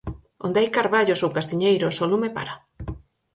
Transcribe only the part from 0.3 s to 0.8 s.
Onde hai